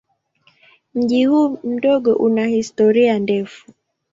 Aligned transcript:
Mji 0.93 1.25
huu 1.25 1.59
mdogo 1.63 2.13
una 2.13 2.45
historia 2.45 3.19
ndefu. 3.19 3.71